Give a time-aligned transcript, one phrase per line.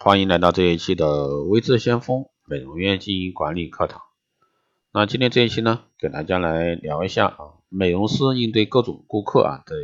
[0.00, 4.00] 欢迎来到这一期的微智先锋美容院经营管理课堂。
[4.92, 9.74] 那今天这一期呢，给大家来聊一下啊，美容师应对各种顾客啊的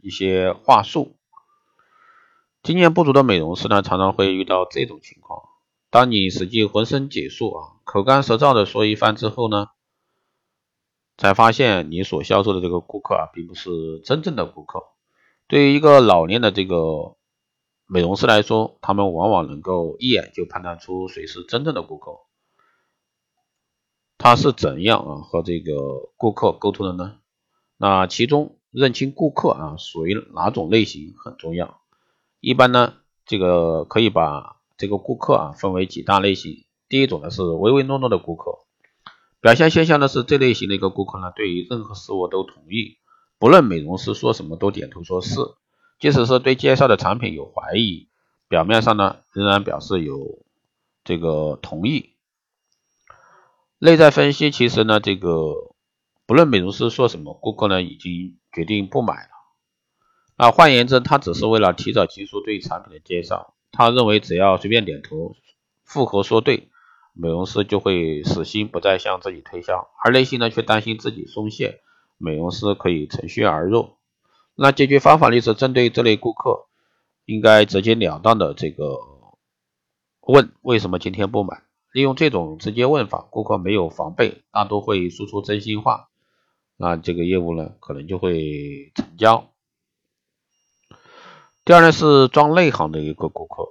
[0.00, 1.18] 一些话术。
[2.62, 5.42] 经验不足的美容师呢，常常会遇到这种情况：
[5.90, 9.66] 当你使劲浑身解数啊，口干舌燥的说一番之后呢，
[11.18, 14.82] 才发现你所销售的这个顾客啊，并不是真正的顾客。
[15.46, 17.17] 对于一个老练的这个
[17.90, 22.18] 美容师来说，他们往往能够一眼就判断出谁是真正的顾客。
[24.18, 27.16] 他是怎样啊和这个顾客沟通的呢？
[27.78, 31.80] 那其中认清顾客啊属于哪种类型很重要。
[32.40, 32.92] 一般呢，
[33.24, 36.66] 这个可以把这个顾客啊分为几大类型。
[36.90, 38.58] 第一种呢是唯唯诺诺的顾客，
[39.40, 42.98] 表现现象呢是这类型的一个顾客呢，对于任何事物都同意。
[43.38, 45.36] 不论美容师说什么都点头说是，
[45.98, 48.08] 即使是对介绍的产品有怀疑，
[48.48, 50.44] 表面上呢仍然表示有
[51.04, 52.14] 这个同意。
[53.78, 55.74] 内在分析其实呢，这个
[56.26, 59.30] 不论美容师说什么，顾客呢已经决定不买了。
[60.36, 63.54] 那换言之，他只是为了提早结束对产品的介绍。
[63.70, 65.36] 他认为只要随便点头
[65.84, 66.70] 附和说对，
[67.12, 71.82] 美容师就会死心不再向自己推销，而内心呢却担心自己松懈。
[72.16, 73.97] 美容师可以乘虚而入，
[74.60, 76.66] 那解决方法就是针对这类顾客，
[77.26, 78.98] 应该直截了当的这个
[80.22, 81.62] 问为什么今天不买。
[81.92, 86.08] 利用这种直接问法，顾客没有防备，大多会说出真心话，
[86.76, 89.52] 那这个业务呢可能就会成交。
[91.64, 93.62] 第二呢是装内行的一个顾客，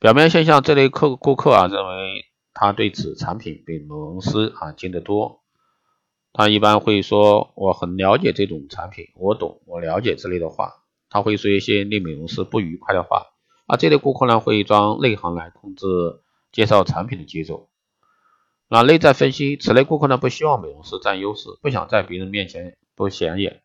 [0.00, 5.43] 表面现象这类客顾客啊认为他对此产品比美容师啊精得多。
[6.36, 10.82] 他一般会说我很了解这种产品，我懂，我了解之类的话。
[11.08, 13.26] 他会说一些令美容师不愉快的话。
[13.68, 15.86] 而这类顾客呢，会装内行来控制
[16.50, 17.68] 介绍产品的节奏。
[18.66, 23.62] 那内在分析，此类顾客呢，不希望美容师占优势，不想在别人面前不显眼。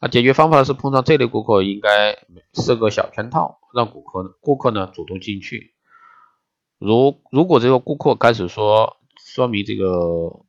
[0.00, 2.18] 那解决方法是碰上这类顾客，应该
[2.52, 5.72] 设个小圈套，让顾客顾客呢主动进去。
[6.80, 10.44] 如如果这个顾客开始说，说明这个。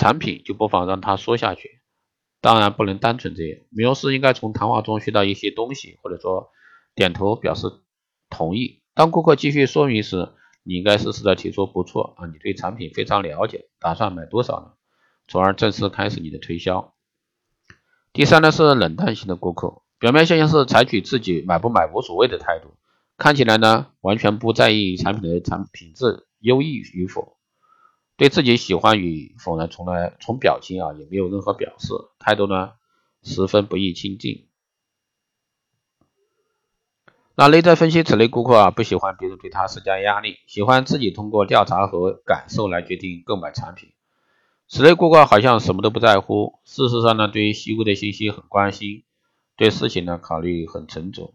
[0.00, 1.82] 产品就不妨让他说下去，
[2.40, 3.60] 当然不能单纯这样。
[3.68, 6.48] 美容师应该从谈话中学到一些东西，或者说
[6.94, 7.66] 点头表示
[8.30, 8.80] 同意。
[8.94, 10.30] 当顾客继续说明时，
[10.62, 14.72] 你应该适时的提出不错啊，你对产品非常了解，打算买多少呢？
[15.28, 16.94] 从而正式开始你的推销。
[18.14, 22.72] 第三呢是冷淡型的顾客，表面现象是采取自己买不买无所谓的态度，
[23.18, 27.36] 看起来呢完全不在意产品的产品质优异与否。
[28.20, 32.72] 对自己喜欢与否呢，从来从表情啊也没有任何表示，态度呢
[33.22, 34.46] 十分不易亲近。
[37.34, 43.94] 那内在分析此类顾客啊，不喜欢别人对他施加压力，喜欢自己通过调查和感受来决定购买产品。
[44.68, 49.04] 此类顾客好像什么都不在乎，事实上呢，对于细微的信息很关心，
[49.56, 51.32] 对事情呢考虑很沉着。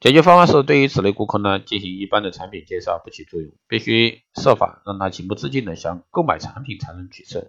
[0.00, 7.44] 解决方案是，对于此类顾客呢，进行一般的产品介绍不起作用，必须设法让他情不自禁的想购买产品才能取胜，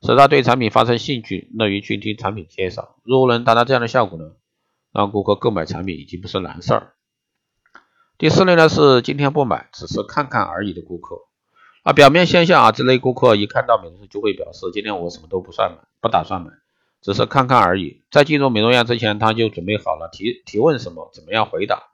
[0.00, 2.96] 使他对产品发生兴趣，乐于倾听产品介绍。
[3.04, 4.30] 如果能达到这样的效果呢，
[4.94, 6.94] 让顾客购买产品已经不是难事儿。
[8.16, 11.16] 第四类呢是今天不买，只是看看而已的顾客。
[11.82, 16.50] 啊，表面现象啊，这类顾客一看到美容师就会表示，今天我什么都不算买，不打算买。
[17.00, 21.84] 只是看看而已，在进入美容院之前，他就准备好了提提问什么，怎么样回答。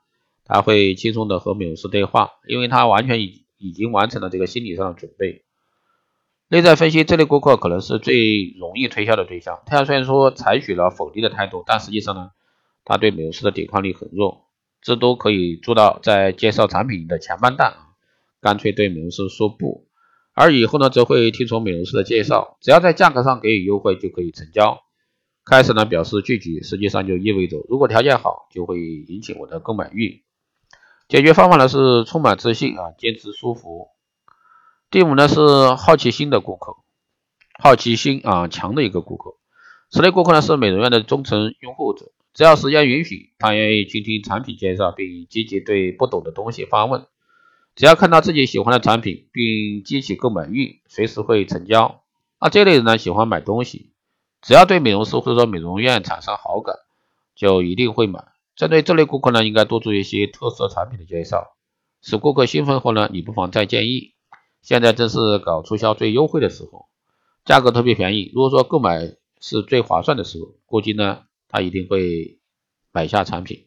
[0.43, 5.43] 他会轻松的和美容师对话，因为他完全已已经完成了这个心理上的准备。
[6.47, 9.61] 内在分析这类顾客可能是最容易推销的对象。
[9.65, 12.31] 他虽然说采取了否定的态度，但实际上呢，
[12.83, 14.45] 他对美容师的抵抗力很弱。
[14.83, 17.77] 这都可以做到在介绍产品的前半段啊，
[18.39, 19.87] 干脆对美容师说不，
[20.35, 24.83] 而以后呢，则会听从美容师的介绍，只要在价格上给予优惠就可以成交。
[25.45, 30.23] 开始呢表示拒绝，实际上就意味着如果条件好，就会引起我的购买欲。
[31.07, 33.89] 解决方法呢是充满自信啊，坚持舒服。
[34.89, 36.77] 第五呢是好奇心的顾客，
[37.61, 39.35] 好奇心啊强的一个顾客。
[39.91, 47.05] 此类顾客呢是美容院的忠诚拥护者，只要时间允许，他愿意倾听产品介绍，并积极对不懂的东西发问。
[47.75, 52.01] 只要看到自己喜欢的产品，并激起购买欲，随时会成交。
[52.41, 53.91] 那这类人呢喜欢买东西。
[54.45, 56.75] 只要对美容师或者说美容院产生好感，
[57.33, 58.23] 就一定会买。
[58.55, 61.55] 针对这类顾客呢，应该多做一些特色产品的介绍，
[61.99, 64.13] 使顾客兴奋后呢，你不妨再建议。
[64.61, 66.85] 现在正是搞促销最优惠的时候，
[67.43, 68.31] 价格特别便宜。
[68.35, 72.39] 如果说购买是最划算的时候，估计呢，他一定会
[72.91, 73.65] 买下产品。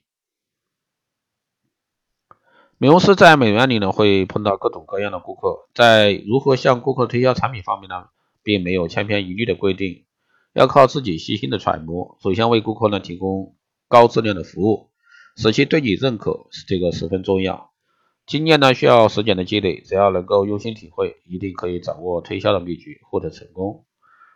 [2.77, 8.11] 美容师在美容院里呢，会碰到各种各样的顾客，在如何向顾客推销产品方面呢，
[8.45, 10.05] 并没有千篇一律的规定，
[10.53, 12.17] 要靠自己细心的揣摩。
[12.23, 13.57] 首先为顾客呢提供
[13.89, 14.91] 高质量的服务，
[15.37, 17.71] 使其对你认可，这个十分重要。
[18.27, 23.85] 经验呢需要时间的积累，只要能够用心体会，一定可以掌握推销的秘诀，获得成功。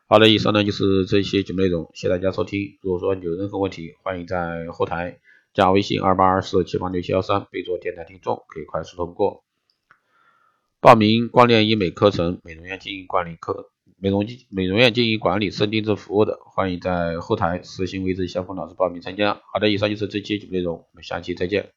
[0.08, 2.78] 好的，以上呢就是这些节目内容，谢谢大家收听。
[2.82, 5.18] 如果说你有任何问题，欢迎在后台。
[5.54, 9.44] 加微信二八二四七八六七幺三，备注电台听众，可以快速通过
[10.80, 13.70] 报名光电医美课程、美容院经营管理课、
[14.02, 19.40] 美容美容院经营管理深定制服务的，欢迎在后台私信为这相关老师报名参加。
[19.52, 21.70] 好的，以上就是这期节目内容，我们下期再见。